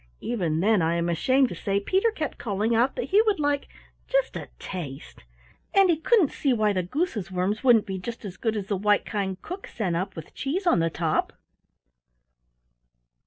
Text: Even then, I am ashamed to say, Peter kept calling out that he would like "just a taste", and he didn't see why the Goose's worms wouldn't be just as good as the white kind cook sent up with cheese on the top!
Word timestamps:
Even 0.21 0.61
then, 0.61 0.81
I 0.81 0.95
am 0.95 1.09
ashamed 1.09 1.49
to 1.49 1.55
say, 1.55 1.79
Peter 1.79 2.09
kept 2.09 2.39
calling 2.39 2.73
out 2.73 2.95
that 2.95 3.09
he 3.11 3.21
would 3.21 3.39
like 3.39 3.67
"just 4.07 4.35
a 4.35 4.49
taste", 4.57 5.25
and 5.75 5.91
he 5.91 5.97
didn't 5.97 6.31
see 6.31 6.53
why 6.53 6.73
the 6.73 6.81
Goose's 6.81 7.29
worms 7.29 7.63
wouldn't 7.63 7.85
be 7.85 7.99
just 7.99 8.25
as 8.25 8.35
good 8.35 8.57
as 8.57 8.65
the 8.65 8.75
white 8.77 9.05
kind 9.05 9.39
cook 9.43 9.67
sent 9.67 9.95
up 9.95 10.15
with 10.15 10.33
cheese 10.33 10.65
on 10.65 10.79
the 10.79 10.89
top! 10.89 11.33